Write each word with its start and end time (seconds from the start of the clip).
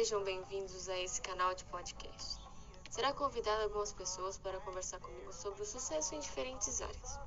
Sejam 0.00 0.24
bem-vindos 0.24 0.88
a 0.88 0.98
esse 0.98 1.20
canal 1.20 1.54
de 1.54 1.62
podcast. 1.66 2.40
Será 2.88 3.12
convidado 3.12 3.64
algumas 3.64 3.92
pessoas 3.92 4.38
para 4.38 4.58
conversar 4.60 4.98
comigo 4.98 5.30
sobre 5.30 5.60
o 5.60 5.66
sucesso 5.66 6.14
em 6.14 6.20
diferentes 6.20 6.80
áreas. 6.80 7.18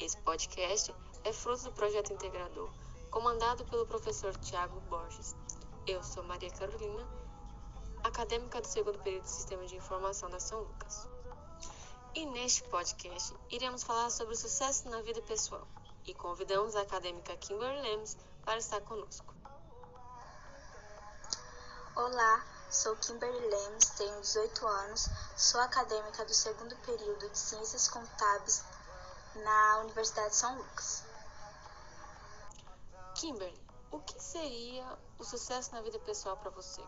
Esse 0.00 0.16
podcast 0.22 0.94
é 1.22 1.34
fruto 1.34 1.64
do 1.64 1.72
projeto 1.72 2.14
integrador, 2.14 2.70
comandado 3.10 3.62
pelo 3.66 3.86
professor 3.86 4.34
Tiago 4.38 4.80
Borges. 4.88 5.36
Eu 5.86 6.02
sou 6.02 6.24
Maria 6.24 6.50
Carolina, 6.50 7.06
acadêmica 8.02 8.62
do 8.62 8.66
segundo 8.66 8.98
período 9.00 9.24
de 9.24 9.30
Sistema 9.30 9.66
de 9.66 9.76
Informação 9.76 10.30
da 10.30 10.40
São 10.40 10.60
Lucas. 10.60 11.06
E 12.14 12.24
neste 12.24 12.62
podcast 12.70 13.36
iremos 13.50 13.82
falar 13.82 14.08
sobre 14.08 14.32
o 14.32 14.38
sucesso 14.38 14.88
na 14.88 15.02
vida 15.02 15.20
pessoal 15.20 15.68
e 16.06 16.14
convidamos 16.14 16.74
a 16.74 16.80
acadêmica 16.80 17.36
Kimberly 17.36 17.82
Lemes 17.82 18.16
para 18.46 18.56
estar 18.56 18.80
conosco. 18.80 19.37
Olá, 22.10 22.42
sou 22.70 22.96
Kimberly 22.96 23.38
Lemes, 23.38 23.90
tenho 23.98 24.18
18 24.22 24.66
anos, 24.66 25.10
sou 25.36 25.60
acadêmica 25.60 26.24
do 26.24 26.32
segundo 26.32 26.74
período 26.76 27.28
de 27.28 27.38
Ciências 27.38 27.86
Contábeis 27.86 28.64
na 29.34 29.80
Universidade 29.80 30.30
de 30.30 30.36
São 30.36 30.56
Lucas. 30.56 31.02
Kimberly, 33.14 33.62
o 33.90 34.00
que 34.00 34.18
seria 34.18 34.86
o 35.18 35.24
sucesso 35.24 35.74
na 35.74 35.82
vida 35.82 35.98
pessoal 35.98 36.38
para 36.38 36.50
você? 36.50 36.82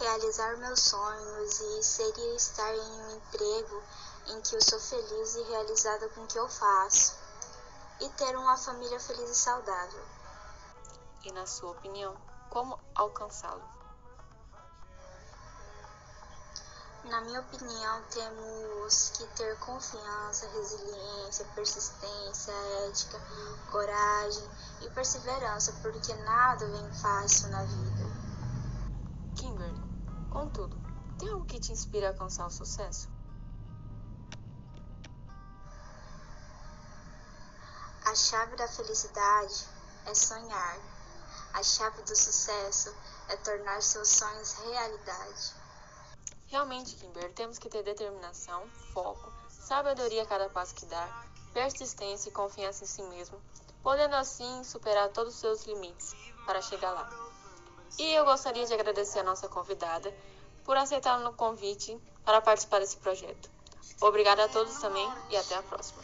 Realizar 0.00 0.56
meus 0.56 0.80
sonhos 0.80 1.60
e 1.60 1.84
seria 1.84 2.34
estar 2.34 2.74
em 2.74 2.80
um 2.80 3.16
emprego 3.16 3.82
em 4.26 4.40
que 4.40 4.56
eu 4.56 4.60
sou 4.60 4.80
feliz 4.80 5.36
e 5.36 5.42
realizada 5.44 6.08
com 6.08 6.24
o 6.24 6.26
que 6.26 6.36
eu 6.36 6.48
faço, 6.48 7.14
e 8.00 8.08
ter 8.08 8.36
uma 8.36 8.56
família 8.56 8.98
feliz 8.98 9.30
e 9.30 9.36
saudável 9.36 10.15
e, 11.26 11.32
na 11.32 11.44
sua 11.44 11.72
opinião, 11.72 12.16
como 12.48 12.78
alcançá-lo? 12.94 13.62
Na 17.04 17.20
minha 17.20 17.40
opinião, 17.40 18.02
temos 18.10 19.10
que 19.10 19.26
ter 19.36 19.58
confiança, 19.58 20.48
resiliência, 20.48 21.44
persistência, 21.54 22.52
ética, 22.88 23.20
coragem 23.70 24.48
e 24.82 24.90
perseverança, 24.90 25.72
porque 25.82 26.14
nada 26.14 26.66
vem 26.68 26.92
fácil 26.94 27.48
na 27.50 27.62
vida. 27.64 28.04
Kimberly, 29.36 29.82
contudo, 30.30 30.80
tem 31.18 31.28
algo 31.30 31.44
que 31.44 31.60
te 31.60 31.72
inspira 31.72 32.08
a 32.08 32.10
alcançar 32.10 32.46
o 32.46 32.50
sucesso? 32.50 33.08
A 38.04 38.14
chave 38.14 38.56
da 38.56 38.68
felicidade 38.68 39.66
é 40.06 40.14
sonhar. 40.14 40.95
A 41.56 41.62
chave 41.62 42.02
do 42.02 42.14
sucesso 42.14 42.94
é 43.30 43.36
tornar 43.38 43.80
seus 43.80 44.10
sonhos 44.10 44.52
realidade. 44.52 45.54
Realmente, 46.48 46.94
Kimber, 46.96 47.32
temos 47.32 47.58
que 47.58 47.70
ter 47.70 47.82
determinação, 47.82 48.68
foco, 48.92 49.32
sabedoria 49.48 50.24
a 50.24 50.26
cada 50.26 50.50
passo 50.50 50.74
que 50.74 50.84
dá, 50.84 51.24
persistência 51.54 52.28
e 52.28 52.32
confiança 52.32 52.84
em 52.84 52.86
si 52.86 53.02
mesmo, 53.04 53.40
podendo 53.82 54.16
assim 54.16 54.62
superar 54.64 55.08
todos 55.08 55.32
os 55.32 55.40
seus 55.40 55.64
limites 55.64 56.14
para 56.44 56.60
chegar 56.60 56.90
lá. 56.90 57.08
E 57.98 58.04
eu 58.12 58.26
gostaria 58.26 58.66
de 58.66 58.74
agradecer 58.74 59.20
a 59.20 59.24
nossa 59.24 59.48
convidada 59.48 60.14
por 60.62 60.76
aceitar 60.76 61.18
o 61.26 61.32
convite 61.32 61.98
para 62.22 62.42
participar 62.42 62.80
desse 62.80 62.98
projeto. 62.98 63.48
Obrigada 64.02 64.44
a 64.44 64.48
todos 64.50 64.76
também 64.76 65.10
e 65.30 65.36
até 65.38 65.54
a 65.54 65.62
próxima. 65.62 66.02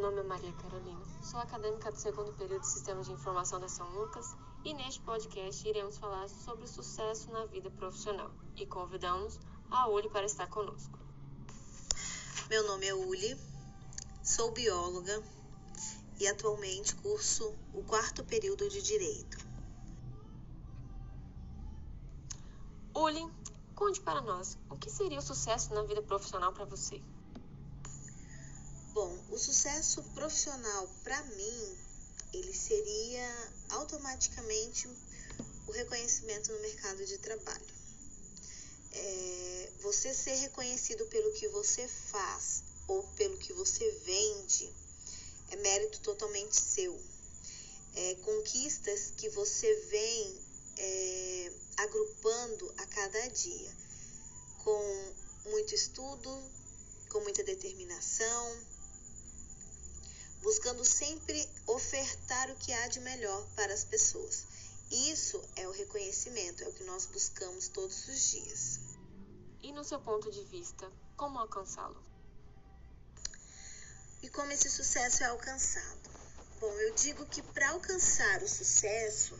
Nome 0.00 0.20
é 0.20 0.22
Maria 0.22 0.52
Carolina, 0.54 1.04
sou 1.22 1.38
acadêmica 1.38 1.92
do 1.92 1.98
segundo 1.98 2.32
período 2.32 2.62
de 2.62 2.68
Sistema 2.68 3.02
de 3.02 3.12
Informação 3.12 3.60
da 3.60 3.68
São 3.68 3.86
Lucas 3.90 4.34
e 4.64 4.72
neste 4.72 4.98
podcast 5.02 5.68
iremos 5.68 5.98
falar 5.98 6.26
sobre 6.26 6.64
o 6.64 6.68
sucesso 6.68 7.30
na 7.30 7.44
vida 7.44 7.70
profissional 7.70 8.30
e 8.56 8.64
convidamos 8.64 9.38
a 9.70 9.88
Uli 9.88 10.08
para 10.08 10.24
estar 10.24 10.46
conosco. 10.46 10.98
Meu 12.48 12.66
nome 12.66 12.86
é 12.86 12.94
Uli, 12.94 13.38
sou 14.22 14.50
bióloga 14.52 15.22
e 16.18 16.26
atualmente 16.26 16.96
curso 16.96 17.54
o 17.74 17.84
quarto 17.84 18.24
período 18.24 18.70
de 18.70 18.80
Direito. 18.80 19.36
Uli, 22.94 23.30
conte 23.74 24.00
para 24.00 24.22
nós 24.22 24.56
o 24.70 24.78
que 24.78 24.88
seria 24.88 25.18
o 25.18 25.22
sucesso 25.22 25.74
na 25.74 25.82
vida 25.82 26.00
profissional 26.00 26.54
para 26.54 26.64
você. 26.64 27.02
Bom, 28.92 29.16
o 29.30 29.38
sucesso 29.38 30.02
profissional 30.14 30.90
para 31.04 31.22
mim, 31.22 31.78
ele 32.32 32.52
seria 32.52 33.52
automaticamente 33.68 34.88
o 35.68 35.70
reconhecimento 35.70 36.52
no 36.52 36.60
mercado 36.60 37.06
de 37.06 37.16
trabalho. 37.18 37.74
É, 38.90 39.72
você 39.80 40.12
ser 40.12 40.34
reconhecido 40.34 41.06
pelo 41.06 41.32
que 41.34 41.46
você 41.48 41.86
faz 41.86 42.64
ou 42.88 43.04
pelo 43.14 43.38
que 43.38 43.52
você 43.52 43.88
vende 44.04 44.74
é 45.50 45.56
mérito 45.56 46.00
totalmente 46.00 46.60
seu. 46.60 47.00
É, 47.94 48.14
conquistas 48.16 49.12
que 49.16 49.28
você 49.28 49.72
vem 49.88 50.40
é, 50.76 51.52
agrupando 51.76 52.74
a 52.78 52.86
cada 52.86 53.28
dia, 53.28 53.76
com 54.64 55.14
muito 55.50 55.76
estudo, 55.76 56.30
com 57.08 57.20
muita 57.20 57.44
determinação, 57.44 58.69
buscando 60.42 60.84
sempre 60.84 61.48
ofertar 61.66 62.50
o 62.50 62.56
que 62.56 62.72
há 62.72 62.88
de 62.88 63.00
melhor 63.00 63.46
para 63.54 63.72
as 63.72 63.84
pessoas. 63.84 64.46
Isso 64.90 65.40
é 65.56 65.68
o 65.68 65.72
reconhecimento, 65.72 66.64
é 66.64 66.68
o 66.68 66.72
que 66.72 66.84
nós 66.84 67.06
buscamos 67.06 67.68
todos 67.68 68.08
os 68.08 68.30
dias. 68.30 68.80
E 69.62 69.72
no 69.72 69.84
seu 69.84 70.00
ponto 70.00 70.30
de 70.32 70.42
vista, 70.44 70.90
como 71.16 71.38
alcançá-lo? 71.38 72.02
E 74.22 74.28
como 74.28 74.50
esse 74.52 74.70
sucesso 74.70 75.22
é 75.22 75.26
alcançado? 75.26 76.10
Bom, 76.60 76.72
eu 76.72 76.94
digo 76.94 77.24
que 77.26 77.42
para 77.42 77.70
alcançar 77.70 78.42
o 78.42 78.48
sucesso, 78.48 79.38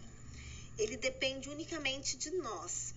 ele 0.78 0.96
depende 0.96 1.50
unicamente 1.50 2.16
de 2.16 2.30
nós. 2.30 2.94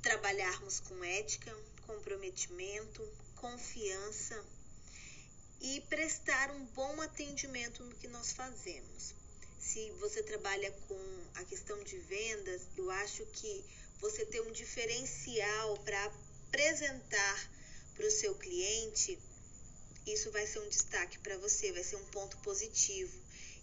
Trabalharmos 0.00 0.80
com 0.80 1.04
ética, 1.04 1.54
comprometimento, 1.86 3.06
confiança, 3.36 4.42
e 5.60 5.80
prestar 5.82 6.50
um 6.52 6.64
bom 6.66 7.00
atendimento 7.00 7.82
no 7.82 7.94
que 7.96 8.08
nós 8.08 8.32
fazemos. 8.32 9.14
Se 9.58 9.90
você 9.92 10.22
trabalha 10.22 10.70
com 10.86 11.00
a 11.34 11.44
questão 11.44 11.82
de 11.82 11.98
vendas, 11.98 12.62
eu 12.76 12.90
acho 12.90 13.26
que 13.26 13.64
você 14.00 14.24
ter 14.26 14.40
um 14.42 14.52
diferencial 14.52 15.76
para 15.78 16.04
apresentar 16.46 17.50
para 17.94 18.06
o 18.06 18.10
seu 18.10 18.34
cliente, 18.36 19.18
isso 20.06 20.30
vai 20.30 20.46
ser 20.46 20.60
um 20.60 20.68
destaque 20.68 21.18
para 21.18 21.36
você, 21.38 21.72
vai 21.72 21.82
ser 21.82 21.96
um 21.96 22.04
ponto 22.06 22.36
positivo. 22.38 23.18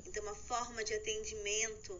Então, 0.06 0.28
a 0.30 0.36
forma 0.36 0.84
de 0.84 0.94
atendimento 0.94 2.00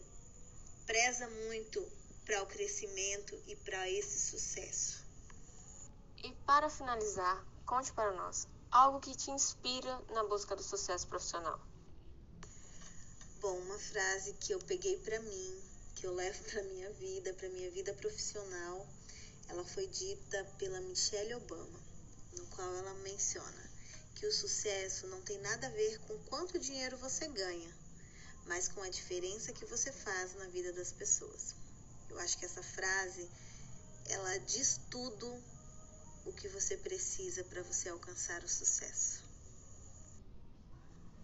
preza 0.86 1.26
muito 1.48 1.90
para 2.24 2.42
o 2.42 2.46
crescimento 2.46 3.42
e 3.46 3.56
para 3.56 3.90
esse 3.90 4.30
sucesso. 4.30 5.04
E 6.22 6.32
para 6.44 6.68
finalizar, 6.68 7.44
conte 7.64 7.92
para 7.92 8.12
nós 8.12 8.46
algo 8.76 9.00
que 9.00 9.16
te 9.16 9.30
inspira 9.30 9.98
na 10.12 10.22
busca 10.24 10.54
do 10.54 10.62
sucesso 10.62 11.06
profissional? 11.06 11.58
Bom, 13.40 13.58
uma 13.60 13.78
frase 13.78 14.34
que 14.34 14.52
eu 14.52 14.58
peguei 14.58 14.98
para 14.98 15.18
mim, 15.20 15.62
que 15.94 16.06
eu 16.06 16.14
levo 16.14 16.44
para 16.44 16.62
minha 16.62 16.90
vida, 16.92 17.32
para 17.32 17.48
minha 17.48 17.70
vida 17.70 17.94
profissional, 17.94 18.86
ela 19.48 19.64
foi 19.64 19.86
dita 19.86 20.44
pela 20.58 20.78
Michelle 20.82 21.36
Obama, 21.36 21.80
no 22.34 22.46
qual 22.48 22.70
ela 22.74 22.92
menciona 22.96 23.70
que 24.14 24.26
o 24.26 24.32
sucesso 24.32 25.06
não 25.06 25.22
tem 25.22 25.38
nada 25.38 25.68
a 25.68 25.70
ver 25.70 25.98
com 26.00 26.18
quanto 26.24 26.58
dinheiro 26.58 26.98
você 26.98 27.26
ganha, 27.28 27.74
mas 28.44 28.68
com 28.68 28.82
a 28.82 28.90
diferença 28.90 29.54
que 29.54 29.64
você 29.64 29.90
faz 29.90 30.34
na 30.34 30.48
vida 30.48 30.70
das 30.74 30.92
pessoas. 30.92 31.54
Eu 32.10 32.18
acho 32.18 32.36
que 32.36 32.44
essa 32.44 32.62
frase 32.62 33.26
ela 34.04 34.36
diz 34.40 34.78
tudo 34.90 35.42
o 36.26 36.32
que 36.32 36.48
você 36.48 36.76
precisa 36.76 37.44
para 37.44 37.62
você 37.62 37.88
alcançar 37.88 38.42
o 38.42 38.48
sucesso. 38.48 39.24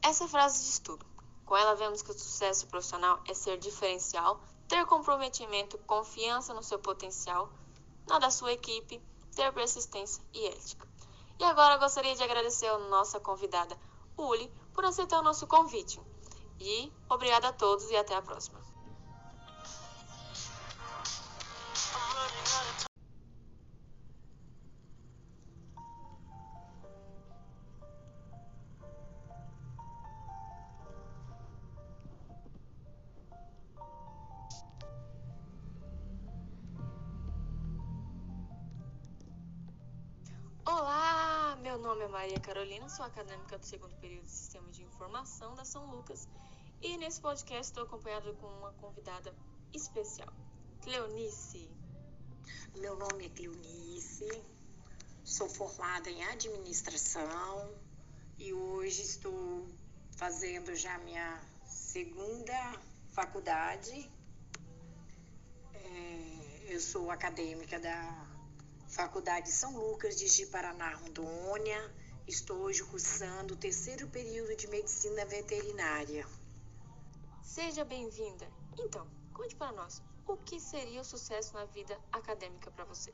Essa 0.01 0.29
frase 0.29 0.65
diz 0.65 0.79
tudo. 0.79 1.05
Com 1.45 1.57
ela 1.57 1.75
vemos 1.75 2.03
que 2.03 2.11
o 2.11 2.19
sucesso 2.19 2.67
profissional 2.69 3.23
é 3.29 3.35
ser 3.35 3.59
diferencial, 3.59 4.41
ter 4.69 4.87
comprometimento, 4.87 5.77
confiança 5.79 6.55
no 6.55 6.63
seu 6.63 6.79
potencial, 6.79 7.53
na 8.07 8.19
da 8.19 8.31
sua 8.31 8.53
equipe, 8.53 9.03
ter 9.35 9.53
persistência 9.53 10.23
e 10.33 10.47
ética. 10.47 10.89
E 11.39 11.45
agora 11.45 11.77
gostaria 11.79 12.15
de 12.15 12.23
agradecer 12.23 12.69
a 12.69 12.79
nossa 12.79 13.19
convidada 13.19 13.77
Uli, 14.17 14.51
por 14.73 14.85
aceitar 14.85 15.19
o 15.19 15.23
nosso 15.23 15.47
convite. 15.47 16.01
E 16.61 16.93
obrigada 17.09 17.49
a 17.49 17.53
todos 17.53 17.91
e 17.91 17.97
até 17.97 18.15
a 18.15 18.23
próxima. 18.23 18.62
Nome 41.93 42.05
é 42.05 42.09
Maria 42.09 42.41
Carolina, 42.41 42.89
sou 42.89 43.05
acadêmica 43.05 43.59
do 43.59 43.67
segundo 43.67 43.95
período 43.97 44.25
de 44.25 44.31
Sistema 44.31 44.67
de 44.71 44.83
Informação 44.83 45.55
da 45.55 45.63
São 45.63 45.85
Lucas 45.91 46.27
e 46.81 46.97
nesse 46.97 47.21
podcast 47.21 47.65
estou 47.65 47.83
acompanhada 47.83 48.33
com 48.33 48.47
uma 48.47 48.73
convidada 48.81 49.35
especial, 49.75 50.33
Cleonice. 50.81 51.69
Meu 52.79 52.97
nome 52.97 53.27
é 53.27 53.29
Cleonice, 53.29 54.43
sou 55.23 55.51
formada 55.51 56.09
em 56.09 56.25
administração 56.25 57.71
e 58.39 58.55
hoje 58.55 59.03
estou 59.03 59.69
fazendo 60.13 60.75
já 60.75 60.97
minha 61.01 61.43
segunda 61.67 62.81
faculdade. 63.11 64.11
É, 65.75 66.73
eu 66.73 66.81
sou 66.81 67.11
acadêmica 67.11 67.79
da 67.79 68.32
Faculdade 68.93 69.51
São 69.51 69.75
Lucas 69.75 70.19
de 70.19 70.29
Ji-Paraná, 70.29 70.95
Rondônia. 70.97 71.95
Estou 72.29 72.59
hoje 72.59 72.85
cursando 72.85 73.55
o 73.55 73.57
terceiro 73.57 74.07
período 74.09 74.55
de 74.55 74.67
Medicina 74.67 75.25
Veterinária. 75.25 76.27
Seja 77.43 77.87
bem-vinda. 77.87 78.47
Então, 78.79 79.09
conte 79.33 79.57
para 79.57 79.73
nós, 79.73 80.03
o 80.27 80.37
que 80.37 80.61
seria 80.61 81.01
o 81.01 81.05
sucesso 81.05 81.55
na 81.55 81.65
vida 81.65 81.99
acadêmica 82.13 82.71
para 82.71 82.85
você? 82.85 83.11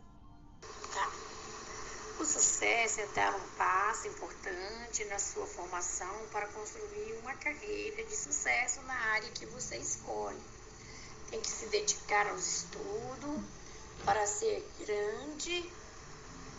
Tá. 0.93 1.13
O 2.19 2.25
sucesso 2.25 3.01
é 3.01 3.07
dar 3.15 3.33
um 3.37 3.49
passo 3.57 4.09
importante 4.09 5.05
na 5.05 5.21
sua 5.21 5.47
formação 5.47 6.27
para 6.33 6.49
construir 6.49 7.13
uma 7.23 7.35
carreira 7.35 8.03
de 8.03 8.17
sucesso 8.17 8.83
na 8.83 8.95
área 8.95 9.31
que 9.31 9.47
você 9.47 9.77
escolhe. 9.77 10.43
Tem 11.31 11.41
que 11.41 11.49
se 11.49 11.67
dedicar 11.67 12.27
aos 12.27 12.65
estudos 12.65 13.58
para 14.05 14.27
ser 14.27 14.69
grande, 14.79 15.73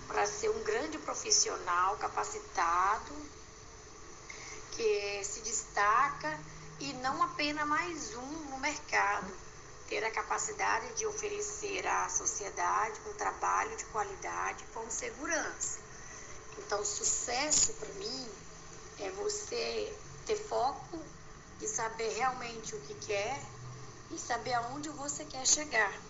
para 0.07 0.25
ser 0.25 0.49
um 0.49 0.63
grande 0.63 0.97
profissional 0.99 1.97
capacitado, 1.97 3.13
que 4.71 5.23
se 5.23 5.41
destaca 5.41 6.39
e 6.79 6.93
não 6.93 7.21
apenas 7.23 7.67
mais 7.67 8.15
um 8.15 8.31
no 8.49 8.57
mercado. 8.59 9.31
Ter 9.87 10.03
a 10.03 10.11
capacidade 10.11 10.93
de 10.93 11.05
oferecer 11.07 11.85
à 11.87 12.07
sociedade 12.09 12.99
um 13.07 13.13
trabalho 13.13 13.75
de 13.75 13.85
qualidade 13.85 14.63
com 14.73 14.89
segurança. 14.89 15.79
Então, 16.57 16.85
sucesso 16.85 17.73
para 17.73 17.89
mim 17.93 18.29
é 18.99 19.09
você 19.11 19.97
ter 20.25 20.35
foco 20.35 20.99
e 21.61 21.67
saber 21.67 22.09
realmente 22.09 22.75
o 22.75 22.81
que 22.81 22.93
quer 22.95 23.41
e 24.11 24.17
saber 24.17 24.53
aonde 24.53 24.89
você 24.89 25.25
quer 25.25 25.45
chegar. 25.45 26.08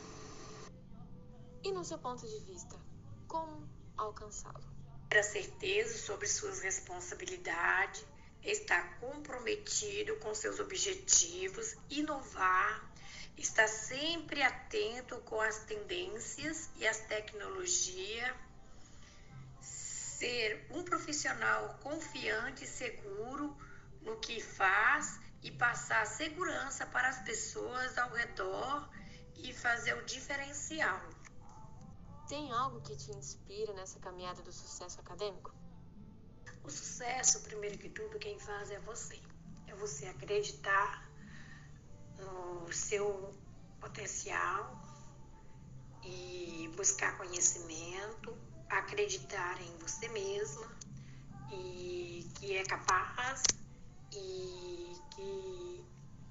E 1.61 1.71
no 1.71 1.83
seu 1.83 1.97
ponto 1.97 2.25
de 2.25 2.39
vista, 2.45 2.79
como 3.27 3.67
alcançá-lo? 3.97 4.63
Ter 5.09 5.19
a 5.19 5.23
certeza 5.23 5.97
sobre 5.97 6.25
suas 6.27 6.61
responsabilidades, 6.61 8.05
estar 8.43 8.97
comprometido 8.99 10.15
com 10.17 10.33
seus 10.33 10.59
objetivos, 10.59 11.75
inovar, 11.89 12.89
estar 13.37 13.67
sempre 13.67 14.41
atento 14.41 15.17
com 15.21 15.41
as 15.41 15.59
tendências 15.65 16.69
e 16.77 16.87
as 16.87 16.99
tecnologias, 16.99 18.33
ser 19.61 20.65
um 20.71 20.83
profissional 20.83 21.77
confiante 21.81 22.63
e 22.63 22.67
seguro 22.67 23.57
no 24.01 24.17
que 24.19 24.41
faz 24.41 25.19
e 25.41 25.51
passar 25.51 26.05
segurança 26.05 26.85
para 26.85 27.09
as 27.09 27.21
pessoas 27.21 27.97
ao 27.97 28.11
redor 28.11 28.89
e 29.35 29.53
fazer 29.53 29.93
o 29.97 30.05
diferencial. 30.05 31.01
Tem 32.29 32.51
algo 32.51 32.79
que 32.81 32.95
te 32.95 33.09
inspira 33.09 33.73
nessa 33.73 33.99
caminhada 33.99 34.43
do 34.43 34.51
sucesso 34.51 34.99
acadêmico? 34.99 35.51
O 36.63 36.69
sucesso, 36.69 37.41
primeiro 37.41 37.79
que 37.79 37.89
tudo, 37.89 38.19
quem 38.19 38.37
faz 38.37 38.69
é 38.69 38.79
você. 38.81 39.19
É 39.65 39.73
você 39.73 40.05
acreditar 40.05 41.09
no 42.19 42.71
seu 42.71 43.33
potencial 43.79 44.79
e 46.03 46.71
buscar 46.77 47.17
conhecimento, 47.17 48.37
acreditar 48.69 49.59
em 49.63 49.77
você 49.79 50.07
mesma 50.09 50.71
e 51.51 52.31
que 52.35 52.55
é 52.55 52.63
capaz 52.63 53.41
e 54.13 54.93
que 55.15 55.83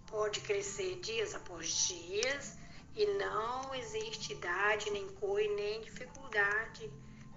pode 0.06 0.40
crescer 0.42 1.00
dias 1.00 1.34
após 1.34 1.88
dias 1.88 2.56
e 2.94 3.06
não 3.18 3.74
existe 3.74 4.32
idade, 4.32 4.90
nem 4.90 5.08
cor 5.14 5.40
nem 5.40 5.80
dificuldade 5.80 6.90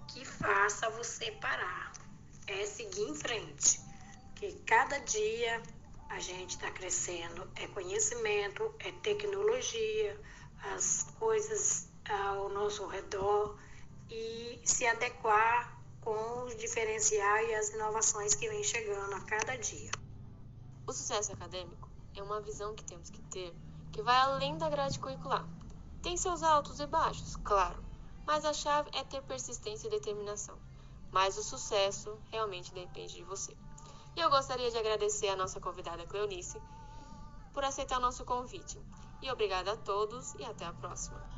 que 0.08 0.24
faça 0.24 0.90
você 0.90 1.30
parar. 1.32 1.92
É 2.46 2.66
seguir 2.66 3.02
em 3.02 3.14
frente, 3.14 3.80
porque 4.30 4.52
cada 4.66 4.98
dia 4.98 5.62
a 6.08 6.18
gente 6.18 6.50
está 6.50 6.70
crescendo, 6.70 7.48
é 7.56 7.66
conhecimento, 7.68 8.74
é 8.80 8.92
tecnologia, 9.02 10.20
as 10.74 11.04
coisas 11.18 11.88
ao 12.08 12.48
nosso 12.50 12.86
redor 12.86 13.58
e 14.10 14.60
se 14.64 14.86
adequar 14.86 15.80
com 16.00 16.44
os 16.44 16.56
diferenciais 16.56 17.48
e 17.48 17.54
as 17.54 17.68
inovações 17.70 18.34
que 18.34 18.48
vem 18.48 18.62
chegando 18.62 19.14
a 19.14 19.20
cada 19.20 19.56
dia. 19.56 19.90
O 20.86 20.92
sucesso 20.92 21.32
acadêmico 21.32 21.88
é 22.16 22.22
uma 22.22 22.40
visão 22.40 22.74
que 22.74 22.84
temos 22.84 23.08
que 23.08 23.22
ter 23.22 23.54
que 23.92 24.02
vai 24.02 24.16
além 24.16 24.56
da 24.56 24.68
grade 24.68 24.98
curricular. 24.98 25.46
Tem 26.00 26.16
seus 26.16 26.42
altos 26.42 26.80
e 26.80 26.86
baixos, 26.86 27.36
claro, 27.36 27.84
mas 28.26 28.44
a 28.44 28.52
chave 28.52 28.90
é 28.94 29.04
ter 29.04 29.22
persistência 29.22 29.86
e 29.86 29.90
determinação. 29.90 30.58
Mas 31.12 31.36
o 31.36 31.42
sucesso 31.42 32.18
realmente 32.30 32.72
depende 32.72 33.14
de 33.14 33.24
você. 33.24 33.56
E 34.16 34.20
eu 34.20 34.30
gostaria 34.30 34.70
de 34.70 34.78
agradecer 34.78 35.28
a 35.28 35.36
nossa 35.36 35.60
convidada 35.60 36.06
Cleonice 36.06 36.60
por 37.52 37.64
aceitar 37.64 37.98
o 37.98 38.02
nosso 38.02 38.24
convite. 38.24 38.80
E 39.20 39.30
obrigada 39.30 39.72
a 39.72 39.76
todos 39.76 40.34
e 40.34 40.44
até 40.44 40.64
a 40.64 40.72
próxima. 40.72 41.31